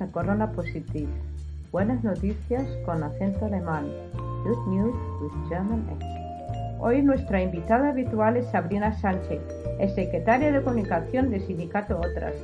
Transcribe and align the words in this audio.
A 0.00 0.06
Corona 0.06 0.50
Positive. 0.50 1.08
Buenas 1.70 2.02
noticias 2.02 2.66
con 2.84 3.02
acento 3.02 3.46
alemán. 3.46 3.86
Good 4.44 4.66
news 4.68 4.94
with 5.20 5.48
German 5.48 5.86
accent. 5.92 6.80
Hoy 6.80 7.02
nuestra 7.02 7.40
invitada 7.40 7.90
habitual 7.90 8.36
es 8.36 8.46
Sabrina 8.50 8.92
Sánchez, 8.98 9.40
es 9.78 9.94
secretaria 9.94 10.50
de 10.50 10.62
comunicación 10.62 11.30
del 11.30 11.42
sindicato 11.46 11.98
Otras. 11.98 12.34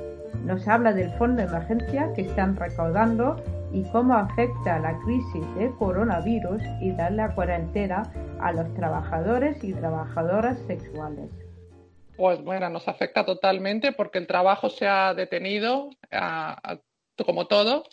Nos 0.44 0.68
habla 0.68 0.92
del 0.92 1.10
fondo 1.14 1.42
de 1.42 1.48
emergencia 1.48 2.12
que 2.14 2.22
están 2.22 2.54
recaudando 2.54 3.42
y 3.72 3.82
cómo 3.90 4.14
afecta 4.14 4.78
la 4.78 4.96
crisis 5.00 5.54
del 5.56 5.74
coronavirus 5.76 6.62
y 6.80 6.92
dar 6.92 7.12
la 7.12 7.34
cuarentena 7.34 8.04
a 8.40 8.52
los 8.52 8.72
trabajadores 8.74 9.62
y 9.64 9.72
trabajadoras 9.72 10.58
sexuales. 10.66 11.30
Pues 12.16 12.42
bueno, 12.42 12.68
nos 12.68 12.88
afecta 12.88 13.24
totalmente 13.24 13.92
porque 13.92 14.18
el 14.18 14.26
trabajo 14.26 14.70
se 14.70 14.86
ha 14.88 15.14
detenido, 15.14 15.90
como 17.24 17.46
todo, 17.46 17.84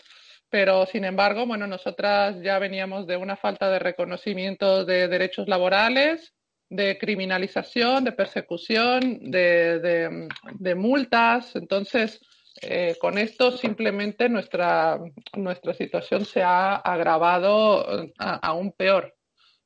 pero 0.50 0.86
sin 0.86 1.06
embargo, 1.06 1.46
bueno, 1.46 1.68
nosotras 1.68 2.42
ya 2.42 2.60
veníamos 2.60 3.08
de 3.08 3.18
una 3.18 3.36
falta 3.36 3.70
de 3.70 3.80
reconocimiento 3.80 4.86
de 4.86 5.08
derechos 5.08 5.48
laborales, 5.48 6.34
de 6.70 6.98
criminalización, 6.98 8.04
de 8.04 8.12
persecución, 8.12 9.20
de, 9.32 10.76
multas. 10.76 11.56
Entonces, 11.56 12.22
eh, 12.62 12.96
con 13.00 13.18
esto 13.18 13.52
simplemente 13.52 14.30
nuestra, 14.30 15.00
nuestra 15.36 15.74
situación 15.74 16.26
se 16.26 16.42
ha 16.42 16.76
agravado 16.76 18.04
eh, 18.04 18.14
aún 18.18 18.72
peor, 18.72 19.16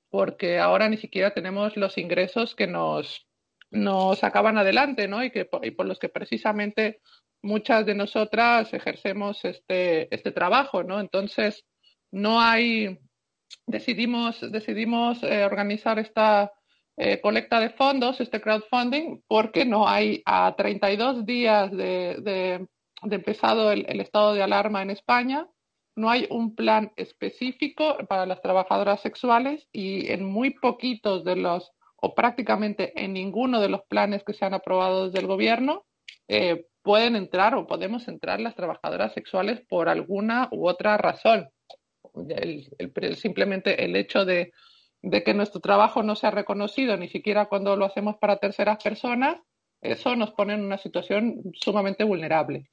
porque 0.09 0.59
ahora 0.59 0.89
ni 0.89 0.97
siquiera 0.97 1.33
tenemos 1.33 1.77
los 1.77 1.97
ingresos 1.97 2.55
que 2.55 2.67
nos, 2.67 3.27
nos 3.69 4.19
sacaban 4.19 4.57
adelante, 4.57 5.07
¿no? 5.07 5.23
Y, 5.23 5.31
que, 5.31 5.47
y 5.61 5.71
por 5.71 5.85
los 5.85 5.99
que 5.99 6.09
precisamente 6.09 7.01
muchas 7.41 7.85
de 7.85 7.95
nosotras 7.95 8.73
ejercemos 8.73 9.43
este, 9.45 10.13
este 10.13 10.31
trabajo, 10.31 10.83
¿no? 10.83 10.99
Entonces, 10.99 11.65
no 12.11 12.41
hay, 12.41 12.99
decidimos, 13.67 14.39
decidimos 14.51 15.23
eh, 15.23 15.45
organizar 15.45 15.99
esta 15.99 16.51
eh, 16.97 17.21
colecta 17.21 17.59
de 17.59 17.69
fondos, 17.69 18.19
este 18.19 18.41
crowdfunding, 18.41 19.21
porque 19.27 19.63
no 19.63 19.87
hay 19.87 20.21
a 20.25 20.53
32 20.57 21.25
días 21.25 21.71
de, 21.71 22.17
de, 22.21 22.67
empezado 23.09 23.71
el, 23.71 24.01
estado 24.01 24.33
de 24.33 24.43
alarma 24.43 24.81
en 24.81 24.89
España, 24.89 25.47
no 25.95 26.09
hay 26.09 26.27
un 26.29 26.55
plan 26.55 26.91
específico 26.97 27.97
para 28.07 28.25
las 28.25 28.41
trabajadoras 28.41 29.01
sexuales 29.01 29.67
y 29.71 30.11
en 30.11 30.25
muy 30.25 30.51
poquitos 30.51 31.23
de 31.23 31.37
los, 31.37 31.71
o 31.95 32.15
prácticamente 32.15 32.91
en 33.01 33.13
ninguno 33.13 33.61
de 33.61 33.69
los 33.69 33.81
planes 33.89 34.23
que 34.25 34.33
se 34.33 34.43
han 34.45 34.53
aprobado 34.53 35.05
desde 35.05 35.19
el 35.19 35.27
gobierno, 35.27 35.85
eh, 36.29 36.67
pueden 36.83 37.15
entrar 37.15 37.55
o 37.55 37.65
podemos 37.65 38.07
entrar 38.07 38.39
las 38.39 38.55
trabajadoras 38.55 39.13
sexuales 39.13 39.61
por 39.67 39.89
alguna 39.89 40.47
u 40.51 40.67
otra 40.69 40.95
razón. 40.95 41.49
simplemente 43.15 43.83
el 43.83 43.95
hecho 43.95 44.25
de, 44.25 44.53
que 45.01 45.33
nuestro 45.33 45.59
trabajo 45.59 46.03
no 46.03 46.15
sea 46.15 46.29
reconocido, 46.29 46.95
ni 46.97 47.09
siquiera 47.09 47.47
cuando 47.47 47.75
lo 47.75 47.85
hacemos 47.85 48.17
para 48.17 48.37
terceras 48.37 48.81
personas, 48.81 49.41
eso 49.81 50.15
nos 50.15 50.31
pone 50.31 50.53
en 50.53 50.63
una 50.63 50.77
situación 50.77 51.41
sumamente 51.53 52.03
vulnerable. 52.03 52.69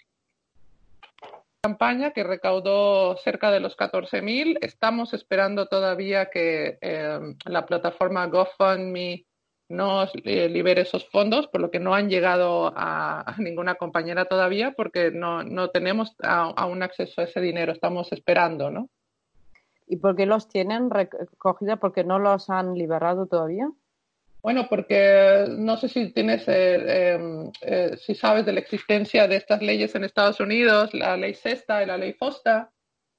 Campaña 1.62 2.10
que 2.10 2.24
recaudó 2.24 3.16
cerca 3.16 3.50
de 3.50 3.60
los 3.60 3.76
14.000. 3.76 4.58
Estamos 4.60 5.14
esperando 5.14 5.66
todavía 5.66 6.26
que 6.30 6.78
eh, 6.80 7.18
la 7.46 7.64
plataforma 7.64 8.26
GoFundMe 8.26 9.24
no 9.68 10.06
libere 10.24 10.82
esos 10.82 11.08
fondos, 11.08 11.48
por 11.48 11.60
lo 11.60 11.70
que 11.70 11.80
no 11.80 11.94
han 11.94 12.08
llegado 12.08 12.72
a, 12.76 13.34
ninguna 13.38 13.74
compañera 13.74 14.26
todavía, 14.26 14.72
porque 14.72 15.10
no, 15.10 15.42
no 15.42 15.70
tenemos 15.70 16.14
aún 16.22 16.82
acceso 16.82 17.20
a 17.20 17.24
ese 17.24 17.40
dinero, 17.40 17.72
estamos 17.72 18.12
esperando, 18.12 18.70
¿no? 18.70 18.88
¿Y 19.88 19.96
por 19.96 20.16
qué 20.16 20.26
los 20.26 20.48
tienen 20.48 20.90
recogida? 20.90 21.76
¿Porque 21.76 22.04
no 22.04 22.18
los 22.18 22.50
han 22.50 22.74
liberado 22.74 23.26
todavía? 23.26 23.70
Bueno, 24.42 24.68
porque 24.68 25.46
no 25.58 25.76
sé 25.76 25.88
si 25.88 26.12
tienes, 26.12 26.46
eh, 26.48 27.14
em, 27.14 27.50
eh, 27.62 27.96
si 27.96 28.14
sabes 28.14 28.46
de 28.46 28.52
la 28.52 28.60
existencia 28.60 29.26
de 29.26 29.36
estas 29.36 29.60
leyes 29.60 29.94
en 29.94 30.04
Estados 30.04 30.38
Unidos, 30.38 30.94
la 30.94 31.16
ley 31.16 31.34
SESTA 31.34 31.82
y 31.82 31.86
la 31.86 31.96
ley 31.96 32.12
FOSTA, 32.12 32.70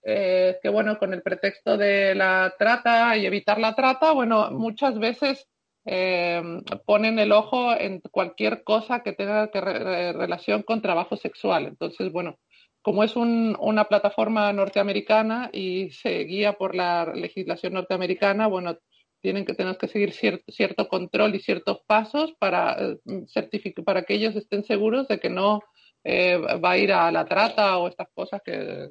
eh, 0.03 0.58
que 0.62 0.69
bueno, 0.69 0.97
con 0.97 1.14
el 1.14 1.22
pretexto 1.22 1.75
de 1.75 2.16
la 2.16 2.53
trata 2.58 3.18
y 3.18 3.25
evitar 3.25 3.59
la 3.59 3.75
trata, 3.75 4.14
bueno, 4.14 4.52
muchas 4.52 4.97
veces 5.00 5.50
eh, 5.90 6.42
ponen 6.86 7.18
el 7.18 7.31
ojo 7.31 7.74
en 7.74 8.02
cualquier 8.12 8.64
cosa 8.66 9.03
que 9.03 9.14
tenga 9.14 9.50
que 9.50 9.62
relación 9.62 10.64
con 10.64 10.81
trabajo 10.81 11.16
sexual. 11.16 11.66
Entonces, 11.66 12.12
bueno, 12.12 12.38
como 12.81 13.03
es 13.03 13.16
una 13.16 13.86
plataforma 13.86 14.52
norteamericana 14.52 15.50
y 15.53 15.92
se 15.92 16.26
guía 16.26 16.53
por 16.53 16.76
la 16.76 17.14
legislación 17.16 17.74
norteamericana, 17.74 18.47
bueno, 18.47 18.78
tienen 19.22 19.46
que 19.46 19.53
tener 19.53 19.78
que 19.78 19.88
seguir 19.88 20.12
cierto, 20.14 20.90
control 20.90 21.36
y 21.36 21.40
ciertos 21.40 21.80
pasos 21.88 22.34
para, 22.38 22.78
eh, 22.80 23.74
para 23.86 24.03
que 24.03 24.14
ellos 24.14 24.36
estén 24.36 24.66
seguros 24.66 25.08
de 25.08 25.20
que 25.20 25.30
no 25.30 25.62
eh, 26.03 26.38
va 26.38 26.72
a 26.72 26.78
ir 26.78 26.92
a 26.92 27.12
la 27.12 27.26
trata 27.26 27.78
o 27.78 27.88
estas 27.88 28.09
cosas 28.14 28.42
que 28.44 28.90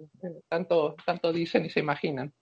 tanto, 0.48 0.96
tanto 1.04 1.32
dicen 1.32 1.66
y 1.66 1.70
se 1.70 1.80
imaginan. 1.80 2.32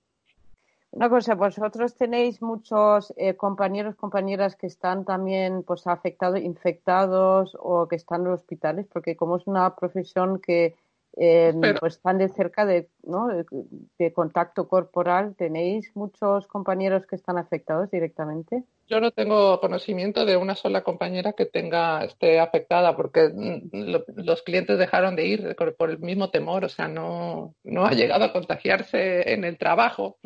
Una 0.95 1.09
cosa, 1.09 1.35
vosotros 1.35 1.97
tenéis 1.97 2.41
muchos 2.41 3.13
eh, 3.17 3.35
compañeros, 3.35 3.97
compañeras 3.97 4.55
que 4.55 4.69
están 4.69 5.05
también 5.05 5.65
pues 5.65 5.89
afectados, 5.89 6.39
infectados 6.39 7.57
o 7.59 7.89
que 7.89 7.97
están 7.97 8.21
en 8.21 8.29
los 8.29 8.41
hospitales, 8.41 8.87
porque 8.93 9.17
como 9.17 9.37
es 9.37 9.47
una 9.49 9.75
profesión 9.75 10.39
que 10.39 10.77
eh, 11.17 11.53
pues 11.81 11.95
están 11.95 12.19
de 12.19 12.29
cerca 12.29 12.65
de, 12.65 12.91
¿no? 13.03 13.27
de, 13.27 14.13
contacto 14.13 14.69
corporal, 14.69 15.35
¿tenéis 15.35 15.91
muchos 15.97 16.47
compañeros 16.47 17.07
que 17.07 17.17
están 17.17 17.39
afectados 17.39 17.91
directamente? 17.91 18.63
Yo 18.87 19.01
no 19.01 19.11
tengo 19.11 19.59
conocimiento 19.59 20.25
de 20.25 20.37
una 20.37 20.55
sola 20.55 20.85
compañera 20.85 21.33
que 21.33 21.47
tenga 21.47 22.05
esté 22.05 22.39
afectada 22.39 22.95
porque 22.95 23.31
mm, 23.35 24.15
los 24.15 24.43
clientes 24.43 24.79
dejaron 24.79 25.17
de 25.17 25.27
ir 25.27 25.57
por 25.77 25.91
el 25.91 25.99
mismo 25.99 26.31
temor, 26.31 26.65
o 26.65 26.69
sea, 26.69 26.87
no, 26.87 27.57
no 27.65 27.85
ha 27.85 27.93
llegado 27.95 28.27
a 28.27 28.33
contagiarse 28.33 29.33
en 29.33 29.43
el 29.45 29.59
trabajo 29.59 30.19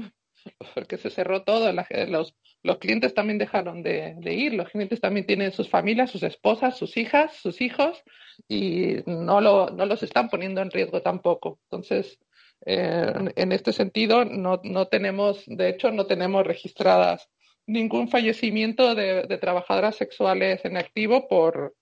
porque 0.74 0.98
se 0.98 1.10
cerró 1.10 1.42
todo, 1.42 1.72
los, 1.72 2.78
clientes 2.78 3.14
también 3.14 3.38
dejaron 3.38 3.82
de, 3.82 4.16
ir, 4.24 4.54
los 4.54 4.69
clientes 4.70 5.00
también 5.00 5.26
tienen 5.26 5.52
sus 5.52 5.69
familias, 5.69 6.10
sus 6.10 6.22
esposas, 6.22 6.76
sus 6.76 6.96
hijas, 6.96 7.34
sus 7.36 7.60
hijos 7.60 8.02
y 8.48 8.96
no, 9.06 9.41
lo, 9.41 9.70
no 9.70 9.86
los 9.86 10.02
están 10.02 10.28
poniendo 10.28 10.60
en 10.60 10.70
riesgo 10.70 11.00
tampoco. 11.02 11.60
Entonces, 11.64 12.19
en 12.62 13.52
este 13.52 13.72
sentido, 13.72 14.24
no, 14.24 14.60
no 14.64 14.88
tenemos, 14.88 15.44
de 15.46 15.69
hecho, 15.69 15.92
no 15.92 16.06
tenemos 16.06 16.44
registradas 16.44 17.30
ningún 17.66 18.08
fallecimiento 18.08 18.94
de, 18.94 19.25
de 19.25 19.38
trabajadoras 19.38 19.96
sexuales 19.96 20.64
en 20.64 20.76
activo 20.76 21.28
por 21.28 21.75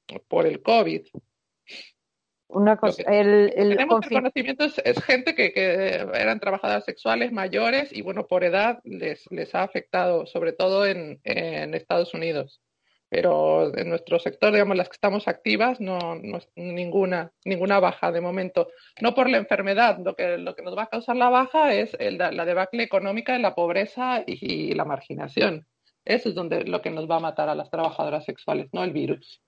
el 0.47 0.63
COVID. 0.63 1.07
Una 2.49 2.77
cosa, 2.77 3.03
el, 3.03 3.53
el 3.57 3.71
tenemos 3.71 4.07
conocimiento 4.07 4.65
es, 4.65 5.05
gente 5.05 5.35
que, 5.35 5.53
que, 5.53 6.07
eran 6.15 6.39
trabajadoras 6.39 6.85
sexuales 6.85 7.33
mayores 7.33 7.93
y 7.93 8.03
bueno, 8.03 8.27
por 8.29 8.45
edad 8.45 8.79
les, 8.85 9.25
les 9.31 9.55
ha 9.55 9.63
afectado, 9.63 10.27
sobre 10.27 10.53
todo 10.53 10.87
en, 10.87 11.21
en 11.25 11.75
Estados 11.75 12.15
Unidos. 12.15 12.61
Pero 13.09 13.77
en 13.77 13.89
nuestro 13.89 14.19
sector, 14.19 14.53
digamos, 14.53 14.77
las 14.77 14.89
que 14.89 14.95
estamos 14.95 15.29
activas, 15.29 15.81
no, 15.81 16.17
no 16.17 16.41
ninguna, 16.57 17.33
ninguna 17.45 17.79
baja 17.79 18.11
de 18.11 18.21
momento. 18.21 18.69
No 19.01 19.15
por 19.15 19.31
la 19.31 19.39
enfermedad, 19.39 19.99
lo 20.05 20.15
que, 20.15 20.39
lo 20.39 20.57
que 20.57 20.63
nos 20.63 20.77
va 20.77 20.85
a 20.85 20.89
causar 20.89 21.17
la 21.17 21.31
baja 21.31 21.73
es 21.73 21.97
el, 22.01 22.19
la 22.19 22.45
debacle 22.45 22.83
económica, 22.83 23.39
la 23.39 23.55
pobreza 23.55 24.25
y, 24.27 24.71
y 24.71 24.75
la 24.75 24.85
marginación. 24.85 25.67
Eso 26.05 26.29
es 26.29 26.35
donde 26.35 26.65
lo 26.65 26.83
que 26.83 26.91
nos 26.91 27.09
va 27.09 27.17
a 27.17 27.21
matar 27.21 27.49
a 27.49 27.55
las 27.55 27.71
trabajadoras 27.71 28.25
sexuales, 28.25 28.69
no 28.73 28.83
el 28.83 28.93
virus. 28.93 29.41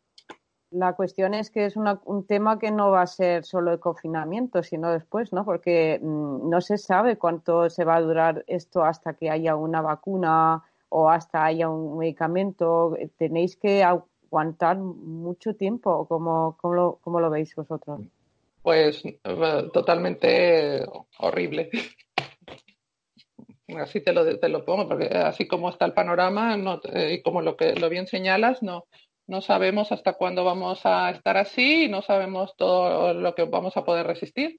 La 0.70 0.94
cuestión 0.94 1.32
es 1.32 1.50
que 1.50 1.64
es 1.64 1.76
un 1.76 2.26
tema 2.26 2.58
que 2.58 2.70
no 2.70 2.90
va 2.90 3.02
a 3.02 3.06
ser 3.06 3.44
solo 3.44 3.72
el 3.72 3.80
confinamiento, 3.80 4.62
sino 4.62 4.92
después, 4.92 5.32
¿no? 5.32 5.44
Porque 5.44 5.98
mm, 6.02 6.50
no 6.50 6.60
se 6.60 6.76
sabe 6.76 7.16
cuánto 7.16 7.70
se 7.70 7.84
va 7.84 7.96
a 7.96 8.02
durar 8.02 8.44
esto 8.46 8.84
hasta 8.84 9.14
que 9.14 9.30
haya 9.30 9.56
una 9.56 9.80
vacuna 9.80 10.62
o 10.90 11.08
hasta 11.08 11.44
haya 11.44 11.70
un 11.70 11.96
medicamento. 11.98 12.94
Tenéis 13.16 13.56
que 13.56 13.82
aguantar 13.82 14.76
mucho 14.76 15.54
tiempo. 15.54 16.06
¿Cómo, 16.06 16.58
cómo, 16.60 16.74
lo, 16.74 16.98
cómo 17.02 17.20
lo 17.20 17.30
veis 17.30 17.54
vosotros? 17.54 18.00
Pues 18.62 19.02
eh, 19.04 19.70
totalmente 19.72 20.84
horrible. 21.18 21.70
Así 23.78 24.00
te 24.00 24.12
lo, 24.12 24.38
te 24.38 24.48
lo 24.48 24.64
pongo, 24.64 24.88
porque 24.88 25.08
así 25.08 25.46
como 25.46 25.68
está 25.68 25.84
el 25.84 25.92
panorama 25.92 26.56
no, 26.56 26.80
eh, 26.90 27.12
y 27.12 27.22
como 27.22 27.42
lo 27.42 27.54
que 27.54 27.74
lo 27.74 27.90
bien 27.90 28.06
señalas, 28.06 28.62
no, 28.62 28.86
no 29.28 29.42
sabemos 29.42 29.92
hasta 29.92 30.14
cuándo 30.14 30.42
vamos 30.42 30.84
a 30.84 31.10
estar 31.10 31.36
así 31.36 31.84
y 31.84 31.88
no 31.88 32.02
sabemos 32.02 32.56
todo 32.56 33.12
lo 33.14 33.34
que 33.34 33.44
vamos 33.44 33.76
a 33.76 33.84
poder 33.84 34.06
resistir. 34.06 34.58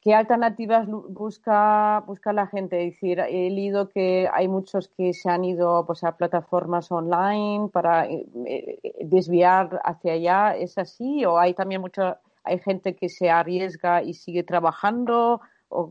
¿Qué 0.00 0.14
alternativas 0.14 0.86
busca, 0.88 2.02
busca 2.06 2.32
la 2.32 2.46
gente? 2.46 2.82
Es 2.82 2.94
decir, 2.94 3.20
he 3.20 3.48
leído 3.50 3.88
que 3.88 4.28
hay 4.32 4.48
muchos 4.48 4.88
que 4.88 5.14
se 5.14 5.30
han 5.30 5.44
ido 5.44 5.86
pues, 5.86 6.02
a 6.04 6.16
plataformas 6.16 6.90
online 6.92 7.68
para 7.70 8.06
eh, 8.06 8.26
eh, 8.46 8.78
desviar 9.00 9.80
hacia 9.84 10.12
allá. 10.12 10.56
¿Es 10.56 10.76
así? 10.76 11.24
¿O 11.24 11.38
hay 11.38 11.54
también 11.54 11.80
mucha, 11.80 12.20
hay 12.42 12.58
gente 12.58 12.96
que 12.96 13.08
se 13.08 13.30
arriesga 13.30 14.02
y 14.02 14.12
sigue 14.12 14.42
trabajando? 14.42 15.40
¿O 15.68 15.90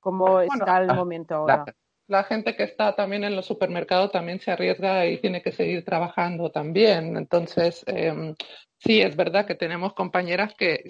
cómo 0.00 0.40
está 0.40 0.78
el 0.82 0.94
momento 0.94 1.34
ahora? 1.34 1.64
la 1.66 1.85
gente 2.24 2.54
que 2.56 2.64
está 2.64 2.94
también 2.94 3.24
en 3.24 3.34
los 3.36 3.46
supermercados 3.46 4.12
también 4.12 4.40
se 4.40 4.50
arriesga 4.50 5.06
y 5.06 5.18
tiene 5.18 5.42
que 5.42 5.52
seguir 5.52 5.84
trabajando 5.84 6.50
también. 6.50 7.16
Entonces, 7.16 7.82
em, 7.86 8.34
sí, 8.78 9.00
es 9.00 9.16
verdad 9.16 9.46
que 9.46 9.54
tenemos 9.54 9.94
compañeras 9.94 10.54
que, 10.54 10.82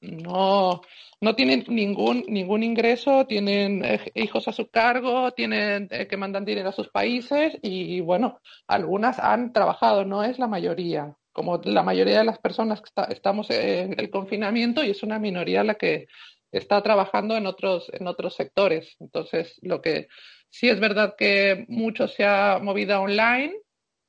no, 0.00 0.80
no 1.20 1.34
tienen 1.34 1.64
ningún, 1.68 2.24
ningún 2.28 2.62
ingreso, 2.62 3.26
tienen 3.26 3.84
eh, 3.84 4.00
hijos 4.14 4.48
a 4.48 4.52
su 4.52 4.70
cargo, 4.70 5.32
tienen 5.32 5.88
eh, 5.90 6.06
que 6.06 6.16
mandan 6.16 6.44
dinero 6.44 6.70
a 6.70 6.72
sus 6.72 6.88
países 6.88 7.58
y, 7.62 8.00
bueno, 8.00 8.40
algunas 8.66 9.18
han 9.18 9.52
trabajado, 9.52 10.04
no 10.04 10.22
es 10.24 10.38
la 10.38 10.46
mayoría. 10.46 11.16
Como 11.32 11.58
la 11.64 11.82
mayoría 11.82 12.18
de 12.18 12.24
las 12.24 12.38
personas 12.38 12.80
que 12.80 12.90
estamos 13.10 13.50
en 13.50 13.98
el 13.98 14.10
confinamiento 14.10 14.82
y 14.82 14.90
es 14.90 15.02
una 15.02 15.18
minoría 15.18 15.62
la 15.62 15.74
que 15.74 16.06
está 16.52 16.82
trabajando 16.82 17.36
en 17.36 17.46
otros, 17.46 17.90
en 17.92 18.06
otros 18.06 18.34
sectores. 18.34 18.96
Entonces, 19.00 19.58
lo 19.62 19.80
que 19.80 20.08
sí 20.48 20.68
es 20.68 20.80
verdad 20.80 21.14
que 21.16 21.64
mucho 21.68 22.08
se 22.08 22.24
ha 22.24 22.58
movido 22.60 23.00
online, 23.00 23.54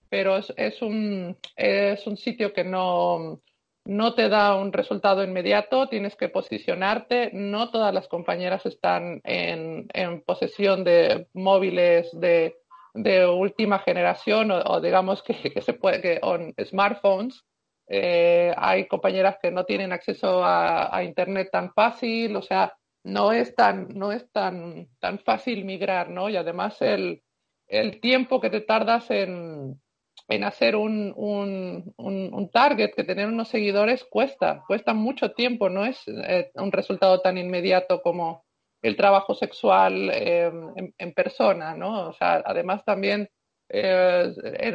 pero 0.09 0.37
es, 0.37 0.53
es, 0.57 0.81
un, 0.81 1.37
es 1.55 2.05
un 2.07 2.17
sitio 2.17 2.53
que 2.53 2.63
no, 2.63 3.41
no 3.85 4.13
te 4.13 4.29
da 4.29 4.55
un 4.55 4.73
resultado 4.73 5.23
inmediato, 5.23 5.87
tienes 5.87 6.15
que 6.15 6.29
posicionarte. 6.29 7.31
No 7.33 7.71
todas 7.71 7.93
las 7.93 8.07
compañeras 8.07 8.65
están 8.65 9.21
en, 9.23 9.87
en 9.93 10.21
posesión 10.21 10.83
de 10.83 11.27
móviles 11.33 12.09
de, 12.13 12.57
de 12.93 13.25
última 13.27 13.79
generación 13.79 14.51
o, 14.51 14.81
digamos 14.81 15.23
que, 15.23 15.35
que, 15.53 15.61
se 15.61 15.73
puede, 15.73 16.01
que 16.01 16.19
on 16.21 16.53
smartphones 16.65 17.43
eh, 17.93 18.53
hay 18.55 18.87
compañeras 18.87 19.35
que 19.41 19.51
no 19.51 19.65
tienen 19.65 19.91
acceso 19.91 20.41
a, 20.45 21.03
Internet 21.03 21.49
tan 21.51 21.73
fácil, 21.73 22.37
o 22.37 22.41
sea, 22.41 22.73
no 23.03 23.33
es 23.33 23.53
tan, 23.53 23.89
no 23.89 24.13
es 24.13 24.31
tan, 24.31 24.87
tan 25.01 25.19
fácil 25.19 25.65
migrar, 25.65 26.09
¿no? 26.09 26.29
Y 26.29 26.37
además 26.37 26.81
el, 26.81 27.21
el 27.67 27.99
tiempo 27.99 28.39
que 28.39 28.49
te 28.49 28.61
tardas 28.61 29.11
en, 29.11 29.81
en 30.29 30.43
hacer 30.45 30.77
un, 30.77 31.13
un, 31.17 31.93
un, 31.97 32.49
target, 32.49 32.91
que 32.95 33.03
tener 33.03 33.27
unos 33.27 33.49
seguidores 33.49 34.05
cuesta, 34.05 34.63
cuesta 34.65 34.93
mucho 34.93 35.31
tiempo, 35.33 35.69
no 35.69 35.85
es 35.85 36.01
eh, 36.07 36.49
un 36.53 36.71
resultado 36.71 37.19
tan 37.19 37.37
inmediato 37.37 38.01
como 38.01 38.45
el 38.81 38.95
trabajo 38.95 39.35
sexual 39.35 40.09
eh, 40.13 40.49
en, 40.77 40.93
en, 40.97 41.13
persona, 41.13 41.75
¿no? 41.75 42.07
O 42.07 42.13
sea, 42.13 42.41
además 42.45 42.85
también 42.85 43.29
eh, 43.73 44.33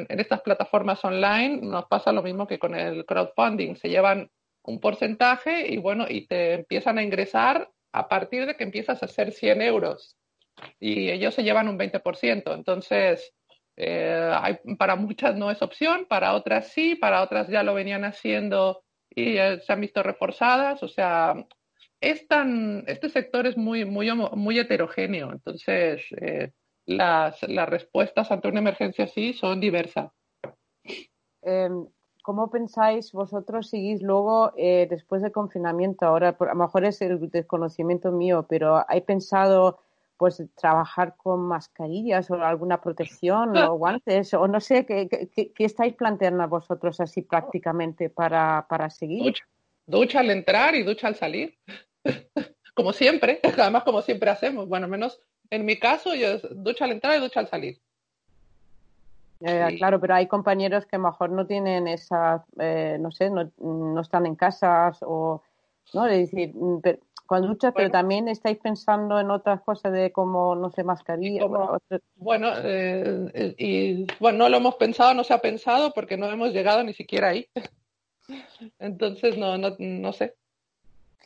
en, 0.08 0.20
estas 0.20 0.40
plataformas 0.40 1.04
online 1.04 1.60
nos 1.60 1.84
pasa 1.84 2.12
lo 2.12 2.22
mismo 2.22 2.46
que 2.46 2.58
con 2.58 2.74
el 2.74 3.04
crowdfunding. 3.04 3.76
Se 3.76 3.90
llevan 3.90 4.30
un 4.62 4.80
porcentaje 4.80 5.68
y 5.68 5.76
bueno, 5.76 6.06
y 6.08 6.26
te 6.26 6.54
empiezan 6.54 6.96
a 6.96 7.02
ingresar 7.02 7.70
a 7.92 8.08
partir 8.08 8.46
de 8.46 8.56
que 8.56 8.64
empiezas 8.64 9.02
a 9.02 9.06
hacer 9.06 9.32
100 9.32 9.60
euros. 9.60 10.16
Y 10.80 11.10
ellos 11.10 11.34
se 11.34 11.42
llevan 11.42 11.68
un 11.68 11.78
20%. 11.78 12.54
Entonces, 12.54 13.34
eh, 13.76 14.30
hay, 14.40 14.56
para 14.78 14.96
muchas 14.96 15.36
no 15.36 15.50
es 15.50 15.60
opción, 15.60 16.06
para 16.08 16.32
otras 16.32 16.68
sí, 16.72 16.94
para 16.94 17.22
otras 17.22 17.48
ya 17.48 17.62
lo 17.62 17.74
venían 17.74 18.04
haciendo 18.04 18.82
y 19.10 19.36
eh, 19.36 19.60
se 19.60 19.72
han 19.74 19.82
visto 19.82 20.02
reforzadas. 20.02 20.82
O 20.82 20.88
sea, 20.88 21.34
es 22.00 22.26
tan, 22.28 22.84
este 22.86 23.10
sector 23.10 23.46
es 23.46 23.58
muy, 23.58 23.84
muy, 23.84 24.10
muy 24.14 24.58
heterogéneo. 24.58 25.32
Entonces, 25.32 26.02
las, 26.86 27.42
las 27.42 27.68
respuestas 27.68 28.30
ante 28.30 28.48
una 28.48 28.60
emergencia 28.60 29.04
así 29.04 29.32
son 29.32 29.60
diversas. 29.60 30.10
Em, 31.42 31.86
¿Cómo 32.22 32.50
pensáis 32.50 33.12
vosotros 33.12 33.68
seguís 33.68 34.02
luego 34.02 34.52
eh, 34.56 34.88
después 34.90 35.22
del 35.22 35.30
confinamiento? 35.30 36.06
Ahora, 36.06 36.36
a 36.38 36.44
lo 36.44 36.54
mejor 36.56 36.84
es 36.84 37.00
el 37.00 37.30
desconocimiento 37.30 38.10
mío, 38.10 38.46
pero 38.48 38.84
¿hay 38.88 39.02
pensado 39.02 39.78
pues 40.16 40.42
trabajar 40.56 41.14
con 41.16 41.46
mascarillas 41.46 42.28
o 42.30 42.42
alguna 42.42 42.80
protección 42.80 43.56
o 43.56 43.74
guantes? 43.78 44.34
O 44.34 44.48
no 44.48 44.60
sé, 44.60 44.84
¿qué, 44.86 45.08
qué, 45.08 45.64
estáis 45.64 45.94
planteando 45.94 46.48
vosotros 46.48 46.98
así 47.00 47.22
prácticamente 47.22 48.10
para, 48.10 48.66
para 48.68 48.90
seguir? 48.90 49.22
Ducha. 49.22 49.44
ducha 49.86 50.20
al 50.20 50.30
entrar 50.30 50.74
y 50.74 50.82
ducha 50.82 51.06
al 51.06 51.14
salir. 51.14 51.56
como 52.74 52.92
siempre, 52.92 53.38
además 53.44 53.84
como 53.84 54.02
siempre 54.02 54.30
hacemos. 54.30 54.68
Bueno, 54.68 54.88
menos 54.88 55.20
en 55.50 55.64
mi 55.64 55.78
caso, 55.78 56.14
yo 56.14 56.38
ducha 56.38 56.84
al 56.84 56.92
entrar 56.92 57.16
y 57.16 57.20
ducha 57.20 57.40
al 57.40 57.48
salir. 57.48 57.78
Claro, 59.38 60.00
pero 60.00 60.14
hay 60.14 60.26
compañeros 60.26 60.86
que 60.86 60.96
mejor 60.96 61.30
no 61.30 61.46
tienen 61.46 61.88
esa, 61.88 62.44
eh, 62.58 62.96
no 62.98 63.10
sé, 63.10 63.30
no, 63.30 63.50
no, 63.58 64.00
están 64.00 64.24
en 64.24 64.34
casas 64.34 64.98
o, 65.02 65.42
¿no? 65.92 66.06
Es 66.06 66.30
decir, 66.30 66.54
mm, 66.54 66.80
cuando 67.26 67.48
duchas, 67.48 67.74
pero 67.76 67.90
también 67.90 68.28
estáis 68.28 68.58
pensando 68.58 69.20
en 69.20 69.30
otras 69.30 69.60
cosas 69.60 69.92
de 69.92 70.10
como, 70.12 70.54
no 70.54 70.70
sé, 70.70 70.84
mascarilla. 70.84 71.44
bueno, 72.14 72.48
eh, 72.62 73.54
y 73.58 74.06
bueno, 74.20 74.38
no 74.38 74.48
lo 74.48 74.56
hemos 74.56 74.76
pensado, 74.76 75.12
no 75.12 75.24
se 75.24 75.34
ha 75.34 75.38
pensado 75.38 75.92
porque 75.92 76.16
no 76.16 76.30
hemos 76.30 76.52
llegado 76.52 76.82
ni 76.84 76.94
siquiera 76.94 77.28
ahí. 77.28 77.48
Entonces, 78.78 79.36
no, 79.36 79.58
no, 79.58 79.76
no 79.78 80.12
sé. 80.12 80.34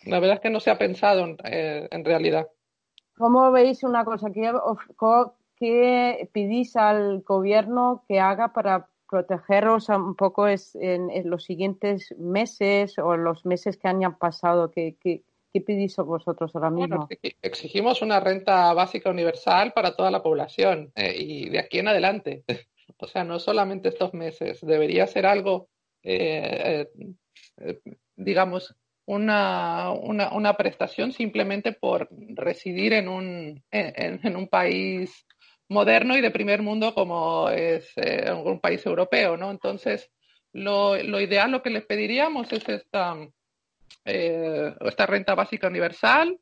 La 0.05 0.19
verdad 0.19 0.37
es 0.37 0.41
que 0.41 0.51
no 0.51 0.61
se 0.61 0.71
ha 0.71 0.79
pensado 0.79 1.37
eh, 1.45 1.87
en 1.91 2.05
realidad. 2.05 2.49
¿Cómo 3.21 3.53
veis 3.53 3.83
una 3.83 4.03
cosa? 4.03 4.31
¿Qué, 4.31 4.51
qué 5.57 6.29
pedís 6.33 6.75
al 6.75 7.21
gobierno 7.21 8.03
que 8.09 8.19
haga 8.19 8.55
para 8.55 8.89
protegeros 9.11 9.91
un 9.91 10.15
poco 10.15 10.49
en, 10.49 11.29
los 11.29 11.45
siguientes 11.45 12.15
meses 12.19 12.99
o 12.99 13.19
los 13.19 13.45
meses 13.45 13.77
que 13.77 13.89
hayan 13.89 14.17
pasado? 14.17 14.71
¿Qué, 14.71 14.97
qué, 14.99 15.23
pedís 15.61 15.97
vosotros 15.97 16.55
ahora 16.55 16.71
mismo? 16.71 17.09
exigimos 17.43 18.01
una 18.01 18.21
renta 18.21 18.73
básica 18.73 19.11
universal 19.11 19.75
para 19.75 19.95
toda 19.95 20.11
la 20.11 20.23
población 20.23 20.91
eh, 20.95 21.15
y 21.19 21.51
de 21.51 21.59
aquí 21.59 21.79
en 21.79 21.89
adelante. 21.89 22.45
O 23.03 23.07
sea, 23.07 23.25
no 23.25 23.39
solamente 23.39 23.89
estos 23.89 24.13
meses. 24.13 24.61
Debería 24.61 25.07
ser 25.07 25.25
algo, 25.25 25.71
eh, 26.03 26.87
eh, 27.57 27.81
digamos, 28.15 28.77
una, 29.07 29.91
una, 29.91 30.33
una, 30.33 30.57
prestación 30.57 31.13
simplemente 31.13 31.73
por 31.73 32.09
residir 32.41 32.93
en 32.93 33.09
un, 33.09 33.63
en, 33.71 34.21
en, 34.23 34.37
un 34.37 34.49
país 34.49 35.27
moderno 35.69 36.17
y 36.17 36.21
de 36.21 36.31
primer 36.31 36.63
mundo 36.63 36.95
como 36.95 37.49
es 37.51 37.93
eh, 37.97 38.33
un 38.33 38.61
país 38.61 38.85
europeo, 38.85 39.37
¿no? 39.37 39.51
Entonces, 39.51 40.11
lo, 40.53 40.97
lo, 41.03 41.21
ideal, 41.21 41.51
lo 41.51 41.63
que 41.63 41.71
les 41.71 41.85
pediríamos 41.87 42.53
es 42.53 42.69
esta, 42.69 43.17
eh, 44.05 44.75
esta 44.81 45.07
renta 45.07 45.35
básica 45.35 45.69
universal 45.69 46.39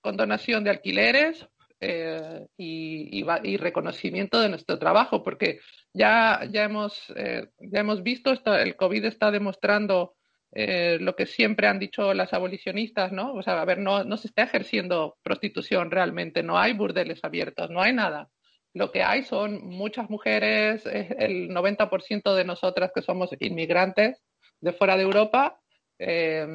con 0.00 0.16
donación 0.16 0.62
de 0.62 0.70
alquileres 0.70 1.48
eh, 1.80 2.46
y, 2.56 3.24
y, 3.42 3.56
reconocimiento 3.56 4.40
de 4.40 4.48
nuestro 4.48 4.78
trabajo, 4.78 5.22
porque 5.22 5.60
ya, 5.92 6.42
ya, 6.50 6.64
hemos, 6.64 7.06
ya 7.08 7.80
hemos 7.80 8.02
visto, 8.02 8.32
esto, 8.32 8.54
el 8.54 8.76
COVID 8.76 9.04
está 9.04 9.30
demostrando 9.30 10.17
eh, 10.52 10.98
lo 11.00 11.14
que 11.14 11.26
siempre 11.26 11.66
han 11.66 11.78
dicho 11.78 12.14
las 12.14 12.32
abolicionistas, 12.32 13.12
¿no? 13.12 13.34
O 13.34 13.42
sea, 13.42 13.60
a 13.60 13.64
ver, 13.64 13.78
no, 13.78 14.04
no 14.04 14.16
se 14.16 14.28
está 14.28 14.44
ejerciendo 14.44 15.18
prostitución 15.22 15.90
realmente, 15.90 16.42
no 16.42 16.58
hay 16.58 16.72
burdeles 16.72 17.22
abiertos, 17.22 17.70
no 17.70 17.82
hay 17.82 17.92
nada. 17.92 18.30
Lo 18.74 18.90
que 18.90 19.02
hay 19.02 19.24
son 19.24 19.66
muchas 19.66 20.08
mujeres, 20.10 20.86
el 20.86 21.50
90% 21.50 22.34
de 22.34 22.44
nosotras 22.44 22.92
que 22.94 23.02
somos 23.02 23.30
inmigrantes 23.40 24.22
de 24.60 24.72
fuera 24.72 24.96
de 24.96 25.02
Europa, 25.02 25.60
eh, 25.98 26.46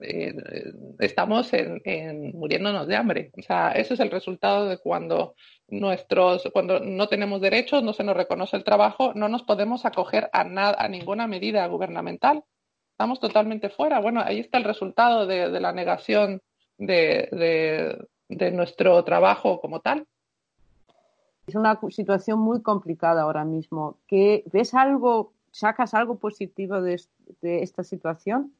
eh, 0.00 0.34
estamos 1.00 1.50
muriéndonos 2.32 2.86
de 2.86 2.96
hambre. 2.96 3.30
O 3.38 3.42
sea, 3.42 3.72
ese 3.72 3.94
es 3.94 4.00
el 4.00 4.10
resultado 4.10 4.68
de 4.68 4.78
cuando 4.78 5.34
nuestros, 5.68 6.48
cuando 6.52 6.80
no 6.80 7.08
tenemos 7.08 7.40
derechos, 7.40 7.82
no 7.82 7.92
se 7.92 8.04
nos 8.04 8.16
reconoce 8.16 8.56
el 8.56 8.64
trabajo, 8.64 9.12
no 9.14 9.28
nos 9.28 9.42
podemos 9.42 9.84
acoger 9.84 10.30
a 10.32 10.44
nada, 10.44 10.76
a 10.78 10.88
ninguna 10.88 11.26
medida 11.26 11.66
gubernamental 11.66 12.44
estamos 13.00 13.18
totalmente 13.18 13.70
fuera. 13.70 13.98
Bueno, 13.98 14.20
ahí 14.22 14.40
está 14.40 14.58
el 14.58 14.64
resultado 14.64 15.26
de, 15.26 15.58
la 15.58 15.72
negación 15.72 16.42
de, 16.76 17.96
nuestro 18.52 19.02
trabajo 19.04 19.58
como 19.58 19.80
tal. 19.80 20.06
es 21.46 21.54
una 21.54 21.80
situación 21.88 22.40
muy 22.40 22.60
complicada 22.60 23.22
ahora 23.22 23.46
mismo. 23.46 23.96
¿Qué, 24.06 24.44
¿Ves 24.52 24.74
algo, 24.74 25.32
sacas 25.50 25.94
algo 25.94 26.18
positivo 26.18 26.82
de, 26.82 27.00
esta 27.40 27.84
situación? 27.84 28.52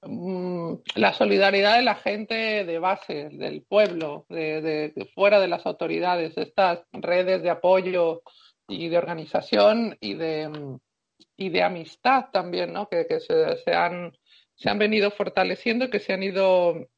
Mm, 0.00 0.76
la 0.94 1.12
solidaridad 1.12 1.76
de 1.76 1.82
la 1.82 1.96
gente 1.96 2.64
de 2.64 2.78
base, 2.78 3.28
del 3.28 3.60
pueblo, 3.60 4.24
de, 4.30 4.94
fuera 5.14 5.40
de 5.40 5.48
las 5.48 5.66
autoridades, 5.66 6.38
estas 6.38 6.86
redes 6.90 7.42
de 7.42 7.50
apoyo 7.50 8.22
y 8.66 8.88
de 8.88 8.96
organización 8.96 9.98
y 10.00 10.14
de, 10.14 10.78
y 11.36 11.50
de 11.50 11.62
amistad 11.62 12.26
también, 12.32 12.72
¿no? 12.72 12.88
Que, 12.88 13.06
se, 13.20 13.74
han, 13.74 14.16
se 14.54 14.70
han 14.70 14.78
venido 14.78 15.10
fortaleciendo 15.10 15.90
que 15.90 16.00
se 16.00 16.12
han 16.12 16.22
ido 16.22 16.88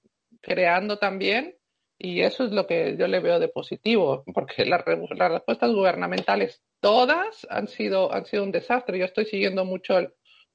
creando 0.41 0.99
también. 0.99 1.55
Y 2.01 2.21
eso 2.21 2.45
es 2.45 2.53
lo 2.53 2.67
que 2.69 2.97
yo 2.97 3.09
le 3.09 3.19
veo 3.19 3.41
de 3.41 3.49
positivo, 3.49 4.23
porque 4.33 4.65
las, 4.65 4.85
las 4.87 5.33
respuestas 5.33 5.73
gubernamentales 5.73 6.63
todas 6.81 7.45
han 7.51 7.67
sido, 7.67 8.13
han 8.13 8.25
sido 8.25 8.45
un 8.45 8.53
desastre. 8.53 8.99
Yo 8.99 9.05
estoy 9.05 9.25
siguiendo 9.25 9.65
mucho, 9.65 9.99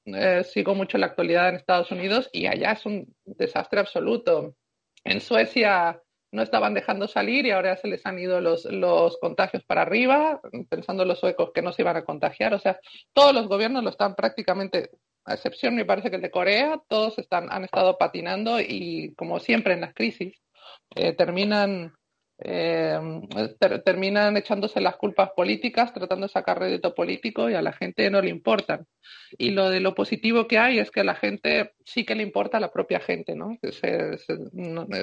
eh, 0.06 0.44
sigo 0.44 0.74
mucho 0.74 0.96
la 0.96 1.06
actualidad 1.06 1.50
en 1.50 1.56
Estados 1.56 1.90
Unidos 1.90 2.30
y 2.32 2.46
allá 2.46 2.72
es 2.72 2.86
un 2.86 3.14
desastre 3.26 3.80
absoluto. 3.80 4.56
En 5.04 5.20
Suecia 5.20 6.00
no 6.34 6.42
estaban 6.42 6.74
dejando 6.74 7.06
salir 7.06 7.46
y 7.46 7.52
ahora 7.52 7.76
se 7.76 7.86
les 7.86 8.04
han 8.04 8.18
ido 8.18 8.40
los, 8.40 8.64
los 8.64 9.16
contagios 9.18 9.62
para 9.64 9.82
arriba, 9.82 10.40
pensando 10.68 11.04
los 11.04 11.20
suecos 11.20 11.52
que 11.54 11.62
no 11.62 11.72
se 11.72 11.82
iban 11.82 11.96
a 11.96 12.04
contagiar. 12.04 12.52
O 12.54 12.58
sea, 12.58 12.78
todos 13.12 13.32
los 13.32 13.46
gobiernos 13.46 13.84
lo 13.84 13.90
están 13.90 14.16
prácticamente, 14.16 14.90
a 15.24 15.34
excepción 15.34 15.76
me 15.76 15.84
parece 15.84 16.10
que 16.10 16.16
el 16.16 16.22
de 16.22 16.32
Corea, 16.32 16.80
todos 16.88 17.18
están, 17.18 17.52
han 17.52 17.62
estado 17.62 17.96
patinando 17.98 18.58
y 18.60 19.14
como 19.16 19.38
siempre 19.38 19.74
en 19.74 19.82
las 19.82 19.94
crisis, 19.94 20.34
eh, 20.96 21.12
terminan 21.12 21.94
eh, 22.38 22.98
terminan 23.84 24.36
echándose 24.36 24.80
las 24.80 24.96
culpas 24.96 25.30
políticas, 25.30 25.92
tratando 25.92 26.26
de 26.26 26.32
sacar 26.32 26.58
rédito 26.58 26.94
político 26.94 27.48
y 27.48 27.54
a 27.54 27.62
la 27.62 27.72
gente 27.72 28.10
no 28.10 28.20
le 28.20 28.30
importan. 28.30 28.86
Y 29.38 29.50
lo 29.50 29.70
de 29.70 29.80
lo 29.80 29.94
positivo 29.94 30.46
que 30.46 30.58
hay 30.58 30.78
es 30.78 30.90
que 30.90 31.00
a 31.00 31.04
la 31.04 31.14
gente 31.14 31.74
sí 31.84 32.04
que 32.04 32.14
le 32.14 32.22
importa 32.22 32.56
a 32.56 32.60
la 32.60 32.72
propia 32.72 33.00
gente, 33.00 33.34
¿no? 33.34 33.56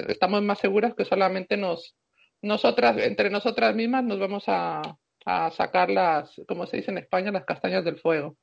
estamos 0.08 0.42
más 0.42 0.58
seguras 0.58 0.94
que 0.94 1.04
solamente 1.04 1.56
nos, 1.56 1.96
nosotras, 2.42 2.98
entre 2.98 3.30
nosotras 3.30 3.74
mismas 3.74 4.04
nos 4.04 4.18
vamos 4.18 4.44
a, 4.48 4.82
a 5.24 5.50
sacar 5.50 5.90
las, 5.90 6.40
como 6.46 6.66
se 6.66 6.78
dice 6.78 6.90
en 6.90 6.98
España, 6.98 7.32
las 7.32 7.44
castañas 7.44 7.84
del 7.84 7.98
fuego. 7.98 8.36